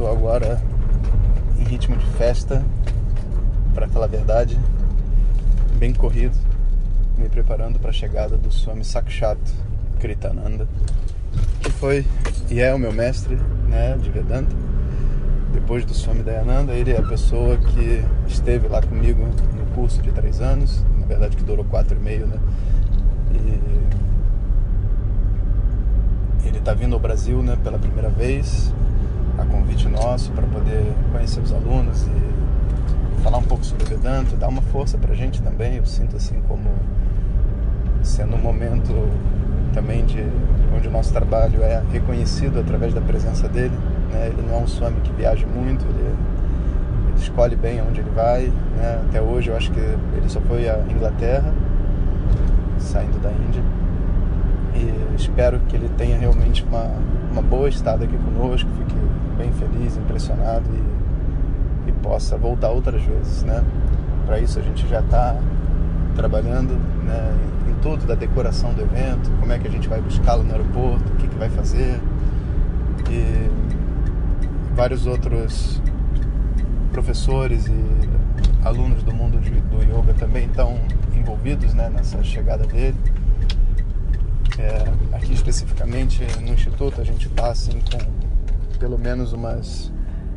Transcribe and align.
estou 0.00 0.10
agora 0.10 0.58
em 1.58 1.64
ritmo 1.64 1.94
de 1.94 2.06
festa, 2.12 2.64
para 3.74 3.86
falar 3.86 4.06
a 4.06 4.08
verdade, 4.08 4.58
bem 5.78 5.92
corrido, 5.92 6.34
me 7.18 7.28
preparando 7.28 7.78
para 7.78 7.90
a 7.90 7.92
chegada 7.92 8.38
do 8.38 8.50
Swami 8.50 8.82
Sakshat 8.82 9.38
Kritananda, 9.98 10.66
que 11.60 11.70
foi 11.72 12.06
e 12.50 12.60
é 12.60 12.74
o 12.74 12.78
meu 12.78 12.94
mestre 12.94 13.36
né, 13.68 13.98
de 13.98 14.08
Vedanta. 14.08 14.56
Depois 15.52 15.84
do 15.84 15.92
Swami 15.92 16.22
Dayananda, 16.22 16.72
ele 16.72 16.92
é 16.92 16.98
a 16.98 17.06
pessoa 17.06 17.58
que 17.58 18.02
esteve 18.26 18.68
lá 18.68 18.80
comigo 18.80 19.28
no 19.54 19.66
curso 19.74 20.00
de 20.00 20.10
três 20.12 20.40
anos, 20.40 20.82
na 20.98 21.04
verdade 21.04 21.36
que 21.36 21.44
durou 21.44 21.66
quatro 21.66 21.98
e 21.98 22.00
meio, 22.00 22.26
né? 22.26 22.38
E 23.34 23.60
ele 26.48 26.56
está 26.56 26.72
vindo 26.72 26.94
ao 26.94 27.00
Brasil 27.00 27.42
né, 27.42 27.58
pela 27.62 27.78
primeira 27.78 28.08
vez, 28.08 28.72
a 29.38 29.44
convite 29.44 29.88
nosso 29.88 30.30
para 30.32 30.46
poder 30.46 30.92
conhecer 31.12 31.40
os 31.40 31.52
alunos 31.52 32.06
e 32.06 33.20
falar 33.22 33.38
um 33.38 33.42
pouco 33.42 33.64
sobre 33.64 33.84
o 33.84 33.86
Vedanta, 33.86 34.36
dar 34.36 34.48
uma 34.48 34.62
força 34.62 34.96
para 34.98 35.12
a 35.12 35.16
gente 35.16 35.42
também. 35.42 35.76
Eu 35.76 35.86
sinto 35.86 36.16
assim 36.16 36.40
como 36.48 36.70
sendo 38.02 38.34
um 38.34 38.38
momento 38.38 38.92
também 39.72 40.04
de 40.04 40.24
onde 40.74 40.88
o 40.88 40.90
nosso 40.90 41.12
trabalho 41.12 41.62
é 41.62 41.82
reconhecido 41.92 42.60
através 42.60 42.94
da 42.94 43.00
presença 43.00 43.48
dele. 43.48 43.76
Né? 44.10 44.28
Ele 44.32 44.42
não 44.48 44.56
é 44.56 44.58
um 44.58 44.66
swami 44.66 45.00
que 45.02 45.12
viaja 45.12 45.46
muito, 45.46 45.84
ele, 45.84 46.14
ele 47.08 47.18
escolhe 47.18 47.56
bem 47.56 47.80
aonde 47.80 48.00
ele 48.00 48.10
vai. 48.10 48.52
Né? 48.76 49.02
Até 49.08 49.20
hoje 49.20 49.50
eu 49.50 49.56
acho 49.56 49.70
que 49.70 49.80
ele 49.80 50.28
só 50.28 50.40
foi 50.40 50.68
à 50.68 50.78
Inglaterra, 50.90 51.52
saindo 52.78 53.18
da 53.20 53.30
Índia. 53.30 53.62
E 54.74 55.14
espero 55.16 55.60
que 55.68 55.76
ele 55.76 55.88
tenha 55.96 56.18
realmente 56.18 56.64
uma, 56.64 56.90
uma 57.32 57.42
boa 57.42 57.68
estada 57.68 58.04
aqui 58.04 58.16
conosco, 58.16 58.68
fique 58.78 58.94
bem 59.36 59.52
feliz, 59.52 59.96
impressionado 59.96 60.64
e, 61.86 61.90
e 61.90 61.92
possa 61.92 62.36
voltar 62.36 62.70
outras 62.70 63.02
vezes, 63.02 63.42
né? 63.42 63.64
Para 64.26 64.38
isso 64.38 64.58
a 64.58 64.62
gente 64.62 64.86
já 64.88 65.00
está 65.00 65.36
trabalhando 66.14 66.74
né, 67.04 67.34
em 67.68 67.74
tudo 67.82 68.06
da 68.06 68.14
decoração 68.14 68.72
do 68.74 68.82
evento, 68.82 69.30
como 69.40 69.52
é 69.52 69.58
que 69.58 69.66
a 69.66 69.70
gente 69.70 69.88
vai 69.88 70.00
buscá-lo 70.00 70.42
no 70.42 70.52
aeroporto, 70.52 71.12
o 71.12 71.16
que, 71.16 71.26
que 71.26 71.36
vai 71.36 71.48
fazer 71.48 72.00
e 73.10 73.50
vários 74.74 75.06
outros 75.06 75.82
professores 76.92 77.66
e 77.66 78.10
alunos 78.64 79.02
do 79.02 79.12
mundo 79.12 79.38
de, 79.40 79.50
do 79.50 79.82
yoga 79.82 80.14
também 80.14 80.46
estão 80.46 80.78
envolvidos 81.14 81.74
né, 81.74 81.90
nessa 81.92 82.22
chegada 82.22 82.64
dele. 82.66 82.96
É, 84.60 85.16
aqui 85.16 85.32
especificamente 85.32 86.22
no 86.38 86.52
instituto 86.52 87.00
a 87.00 87.04
gente 87.04 87.28
está 87.28 87.50
assim 87.50 87.80
com 87.90 87.98
pelo 88.78 88.98
menos 88.98 89.32
umas 89.32 89.90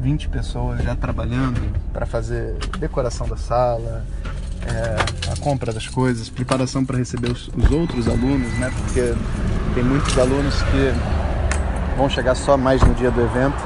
20 0.00 0.28
pessoas 0.30 0.82
já 0.82 0.96
trabalhando 0.96 1.60
para 1.92 2.06
fazer 2.06 2.54
decoração 2.78 3.28
da 3.28 3.36
sala, 3.36 4.06
é, 4.66 5.32
a 5.32 5.36
compra 5.40 5.70
das 5.72 5.86
coisas, 5.86 6.30
preparação 6.30 6.84
para 6.84 6.96
receber 6.96 7.30
os, 7.30 7.48
os, 7.48 7.70
outros 7.70 8.08
alunos, 8.08 8.52
né? 8.58 8.72
Porque 8.74 9.14
tem 9.74 9.84
muitos 9.84 10.16
alunos 10.18 10.54
que 10.62 11.96
vão 11.96 12.08
chegar 12.08 12.34
só 12.34 12.56
mais 12.56 12.82
no 12.82 12.94
dia 12.94 13.10
do 13.10 13.20
evento. 13.20 13.62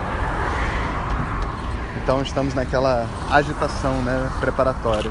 Então 2.02 2.22
estamos 2.22 2.54
naquela 2.54 3.06
agitação, 3.30 4.02
né, 4.02 4.30
preparatória. 4.40 5.10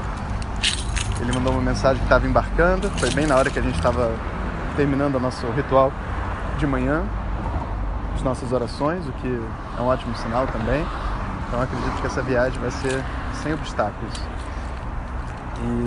Ele 1.20 1.32
mandou 1.32 1.52
uma 1.52 1.62
mensagem 1.62 1.98
que 1.98 2.04
estava 2.04 2.26
embarcando, 2.26 2.90
foi 2.98 3.10
bem 3.10 3.26
na 3.26 3.36
hora 3.36 3.50
que 3.50 3.58
a 3.58 3.62
gente 3.62 3.76
estava 3.76 4.14
terminando 4.76 5.16
o 5.16 5.20
nosso 5.20 5.46
ritual 5.48 5.92
de 6.58 6.66
manhã 6.66 7.04
as 8.20 8.22
nossas 8.22 8.52
orações, 8.52 9.06
o 9.08 9.12
que 9.12 9.40
é 9.78 9.80
um 9.80 9.86
ótimo 9.86 10.14
sinal 10.16 10.46
também. 10.46 10.84
Então 11.48 11.60
acredito 11.60 12.00
que 12.00 12.06
essa 12.06 12.22
viagem 12.22 12.60
vai 12.60 12.70
ser 12.70 13.02
sem 13.42 13.52
obstáculos. 13.54 14.14
E 15.62 15.84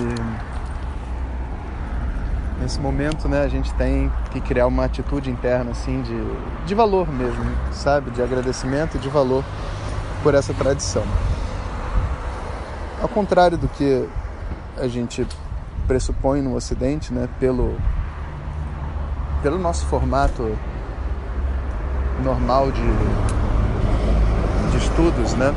nesse 2.62 2.80
momento, 2.80 3.30
né, 3.30 3.44
a 3.44 3.48
gente 3.48 3.74
tem 3.76 4.12
que 4.32 4.42
criar 4.42 4.66
uma 4.68 4.86
atitude 4.86 5.30
interna 5.30 5.72
assim 5.72 6.02
de, 6.02 6.20
de 6.66 6.76
valor 6.76 7.08
mesmo, 7.08 7.46
sabe, 7.72 8.10
de 8.12 8.22
agradecimento 8.22 8.98
e 8.98 9.00
de 9.00 9.10
valor 9.10 9.44
por 10.24 10.34
essa 10.34 10.54
tradição. 10.54 11.04
Ao 13.02 13.08
contrário 13.08 13.58
do 13.58 13.68
que 13.68 14.08
a 14.78 14.88
gente 14.88 15.28
pressupõe 15.88 16.42
no 16.42 16.56
Ocidente, 16.56 17.14
né, 17.14 17.30
pelo 17.40 17.78
pelo 19.44 19.59
nosso 19.59 19.86
formato 19.88 20.58
normal 22.24 22.72
de, 22.72 22.81
de 24.72 24.78
estudos, 24.78 25.34
né? 25.34 25.54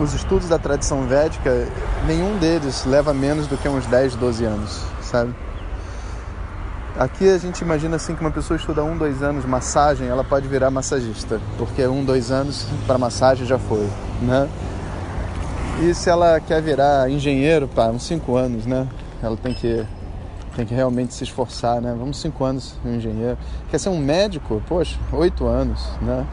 Os 0.00 0.14
estudos 0.14 0.48
da 0.48 0.58
tradição 0.58 1.02
védica, 1.02 1.68
nenhum 2.06 2.38
deles 2.38 2.86
leva 2.86 3.12
menos 3.12 3.48
do 3.48 3.56
que 3.58 3.68
uns 3.68 3.84
10, 3.86 4.14
12 4.14 4.44
anos, 4.44 4.82
sabe? 5.02 5.34
Aqui 6.98 7.28
a 7.28 7.38
gente 7.38 7.60
imagina 7.60 7.96
assim 7.96 8.14
que 8.14 8.20
uma 8.20 8.30
pessoa 8.30 8.56
estuda 8.56 8.84
um, 8.84 8.96
dois 8.96 9.22
anos 9.22 9.44
massagem, 9.44 10.06
ela 10.06 10.22
pode 10.22 10.46
virar 10.46 10.70
massagista, 10.70 11.40
porque 11.58 11.86
um, 11.86 12.04
dois 12.04 12.30
anos 12.30 12.66
para 12.86 12.98
massagem 12.98 13.46
já 13.46 13.58
foi, 13.58 13.88
né? 14.22 14.48
E 15.82 15.94
se 15.94 16.08
ela 16.08 16.38
quer 16.40 16.62
virar 16.62 17.10
engenheiro, 17.10 17.66
pá, 17.66 17.86
uns 17.86 18.04
cinco 18.04 18.36
anos, 18.36 18.66
né? 18.66 18.86
Ela 19.22 19.36
tem 19.36 19.54
que 19.54 19.86
tem 20.60 20.66
que 20.66 20.74
realmente 20.74 21.14
se 21.14 21.24
esforçar, 21.24 21.80
né? 21.80 21.94
Vamos 21.98 22.18
cinco 22.18 22.44
anos 22.44 22.74
um 22.84 22.94
engenheiro. 22.94 23.38
Quer 23.70 23.78
ser 23.78 23.88
um 23.88 23.98
médico? 23.98 24.62
Poxa, 24.68 24.98
oito 25.10 25.46
anos, 25.46 25.88
né? 26.02 26.26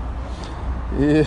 E, 1.00 1.26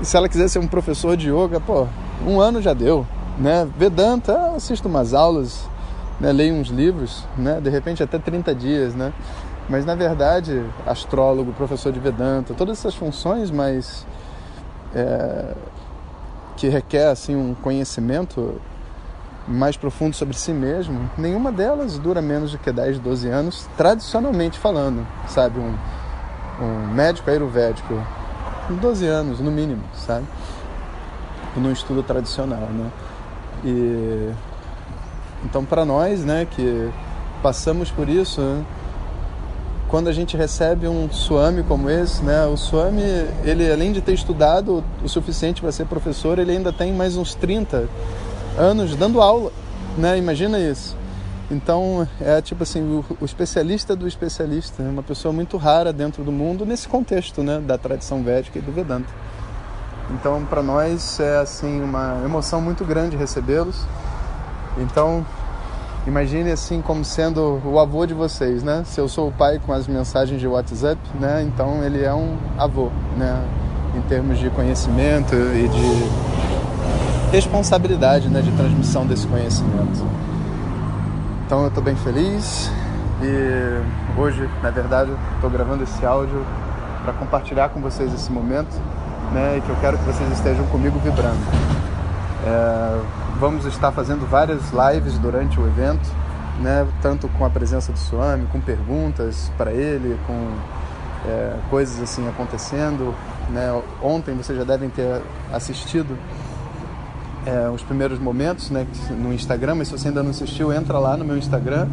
e, 0.00 0.04
se 0.04 0.16
ela 0.16 0.28
quiser 0.28 0.48
ser 0.48 0.58
um 0.58 0.66
professor 0.66 1.16
de 1.16 1.30
yoga, 1.30 1.60
pô, 1.60 1.86
um 2.26 2.40
ano 2.40 2.60
já 2.60 2.74
deu, 2.74 3.06
né? 3.38 3.68
Vedanta, 3.78 4.54
assisto 4.56 4.88
umas 4.88 5.14
aulas, 5.14 5.68
né? 6.18 6.32
leio 6.32 6.54
uns 6.54 6.68
livros, 6.68 7.24
né? 7.36 7.60
De 7.60 7.70
repente 7.70 8.02
até 8.02 8.18
30 8.18 8.52
dias, 8.52 8.94
né? 8.96 9.12
Mas 9.68 9.84
na 9.84 9.94
verdade, 9.94 10.64
astrólogo, 10.84 11.52
professor 11.52 11.92
de 11.92 12.00
Vedanta, 12.00 12.54
todas 12.54 12.78
essas 12.78 12.96
funções, 12.96 13.52
mas 13.52 14.04
é, 14.92 15.54
que 16.56 16.68
requer 16.68 17.06
assim 17.06 17.36
um 17.36 17.54
conhecimento 17.54 18.60
mais 19.46 19.76
profundo 19.76 20.14
sobre 20.14 20.36
si 20.36 20.52
mesmo, 20.52 21.08
nenhuma 21.16 21.52
delas 21.52 21.98
dura 21.98 22.20
menos 22.20 22.52
do 22.52 22.58
que 22.58 22.72
10, 22.72 22.98
12 22.98 23.28
anos, 23.28 23.68
tradicionalmente 23.76 24.58
falando, 24.58 25.06
sabe? 25.28 25.60
Um, 25.60 25.74
um 26.60 26.86
médico 26.92 27.30
ayurvédico, 27.30 27.94
12 28.68 29.06
anos 29.06 29.40
no 29.40 29.50
mínimo, 29.50 29.82
sabe? 29.94 30.26
No 31.56 31.70
estudo 31.70 32.02
tradicional, 32.02 32.68
né? 32.70 32.90
E 33.64 34.32
então 35.44 35.64
para 35.64 35.84
nós, 35.84 36.24
né, 36.24 36.46
que 36.50 36.90
passamos 37.42 37.90
por 37.90 38.08
isso, 38.08 38.40
né? 38.40 38.64
quando 39.88 40.08
a 40.08 40.12
gente 40.12 40.36
recebe 40.36 40.88
um 40.88 41.08
swami 41.10 41.62
como 41.62 41.88
esse, 41.88 42.22
né, 42.24 42.44
o 42.46 42.56
swami, 42.56 43.02
ele 43.44 43.70
além 43.70 43.92
de 43.92 44.00
ter 44.00 44.14
estudado 44.14 44.82
o 45.02 45.08
suficiente 45.08 45.60
para 45.60 45.70
ser 45.70 45.86
professor, 45.86 46.38
ele 46.38 46.50
ainda 46.50 46.72
tem 46.72 46.92
mais 46.92 47.16
uns 47.16 47.34
30 47.34 47.88
anos 48.56 48.94
dando 48.96 49.20
aula, 49.20 49.52
né? 49.96 50.18
Imagina 50.18 50.58
isso. 50.58 50.96
Então 51.50 52.08
é 52.20 52.40
tipo 52.40 52.62
assim 52.62 52.82
o, 52.82 53.04
o 53.20 53.24
especialista 53.24 53.94
do 53.94 54.08
especialista, 54.08 54.82
uma 54.82 55.02
pessoa 55.02 55.32
muito 55.32 55.56
rara 55.56 55.92
dentro 55.92 56.24
do 56.24 56.32
mundo 56.32 56.66
nesse 56.66 56.88
contexto, 56.88 57.42
né, 57.42 57.60
da 57.60 57.78
tradição 57.78 58.22
védica 58.22 58.58
e 58.58 58.62
do 58.62 58.72
Vedanta. 58.72 59.08
Então 60.10 60.44
para 60.44 60.62
nós 60.62 61.20
é 61.20 61.38
assim 61.38 61.80
uma 61.80 62.20
emoção 62.24 62.60
muito 62.60 62.84
grande 62.84 63.16
recebê-los. 63.16 63.84
Então 64.78 65.24
imagine 66.06 66.50
assim 66.50 66.82
como 66.82 67.04
sendo 67.04 67.60
o 67.64 67.78
avô 67.78 68.06
de 68.06 68.14
vocês, 68.14 68.64
né? 68.64 68.82
Se 68.84 69.00
eu 69.00 69.08
sou 69.08 69.28
o 69.28 69.32
pai 69.32 69.60
com 69.64 69.72
as 69.72 69.86
mensagens 69.86 70.40
de 70.40 70.48
WhatsApp, 70.48 71.00
né? 71.20 71.42
Então 71.42 71.84
ele 71.84 72.02
é 72.02 72.12
um 72.12 72.36
avô, 72.58 72.90
né? 73.16 73.40
em 73.96 74.02
termos 74.02 74.38
de 74.38 74.50
conhecimento 74.50 75.34
e 75.34 75.68
de 75.68 76.35
responsabilidade 77.30 78.28
né, 78.28 78.40
de 78.40 78.50
transmissão 78.52 79.06
desse 79.06 79.26
conhecimento. 79.26 80.04
Então 81.44 81.62
eu 81.62 81.68
estou 81.68 81.82
bem 81.82 81.96
feliz 81.96 82.70
e 83.22 84.18
hoje, 84.18 84.48
na 84.62 84.70
verdade, 84.70 85.10
estou 85.34 85.50
gravando 85.50 85.84
esse 85.84 86.04
áudio 86.04 86.44
para 87.02 87.12
compartilhar 87.12 87.68
com 87.68 87.80
vocês 87.80 88.12
esse 88.12 88.30
momento 88.30 88.74
né, 89.32 89.58
e 89.58 89.60
que 89.60 89.68
eu 89.68 89.76
quero 89.76 89.98
que 89.98 90.04
vocês 90.04 90.30
estejam 90.32 90.66
comigo 90.66 90.98
vibrando. 90.98 91.40
É, 92.44 93.00
vamos 93.38 93.64
estar 93.64 93.92
fazendo 93.92 94.28
várias 94.28 94.70
lives 94.70 95.18
durante 95.18 95.58
o 95.60 95.66
evento, 95.66 96.08
né, 96.60 96.86
tanto 97.02 97.28
com 97.28 97.44
a 97.44 97.50
presença 97.50 97.92
do 97.92 97.98
Swami, 97.98 98.46
com 98.46 98.60
perguntas 98.60 99.50
para 99.56 99.72
ele, 99.72 100.18
com 100.26 100.50
é, 101.28 101.56
coisas 101.70 102.00
assim 102.00 102.28
acontecendo. 102.28 103.14
Né? 103.50 103.82
Ontem 104.02 104.34
vocês 104.34 104.58
já 104.58 104.64
devem 104.64 104.88
ter 104.88 105.22
assistido 105.52 106.16
é, 107.46 107.70
os 107.70 107.82
primeiros 107.82 108.18
momentos 108.18 108.70
né, 108.70 108.86
no 109.10 109.32
Instagram, 109.32 109.76
mas 109.76 109.88
se 109.88 109.96
você 109.96 110.08
ainda 110.08 110.22
não 110.22 110.30
assistiu, 110.30 110.72
entra 110.72 110.98
lá 110.98 111.16
no 111.16 111.24
meu 111.24 111.38
Instagram, 111.38 111.88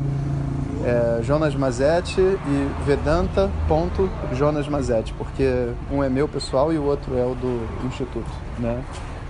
é, 0.83 1.21
Jonas 1.23 1.55
Mazetti 1.55 2.19
e 2.19 2.69
Vedanta.Jonas 2.85 4.67
Mazetti, 4.67 5.13
porque 5.13 5.69
um 5.91 6.03
é 6.03 6.09
meu 6.09 6.27
pessoal 6.27 6.73
e 6.73 6.77
o 6.77 6.83
outro 6.83 7.17
é 7.17 7.23
o 7.23 7.35
do 7.35 7.87
Instituto. 7.87 8.29
Né? 8.57 8.83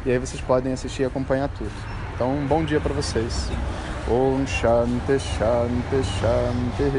E 0.06 0.12
aí 0.12 0.18
vocês 0.18 0.42
podem 0.42 0.74
assistir 0.74 1.04
e 1.04 1.06
acompanhar 1.06 1.50
tudo. 1.50 1.72
Então, 2.16 2.31
um 2.31 2.48
bom 2.48 2.64
dia 2.64 2.80
para 2.80 2.94
vocês. 2.94 3.52
Om 4.10 4.46
Shanti 4.46 5.20
Shanti 5.20 6.04
Shanti. 6.20 6.92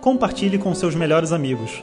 Compartilhe 0.00 0.58
com 0.58 0.74
seus 0.74 0.94
melhores 0.94 1.32
amigos. 1.32 1.82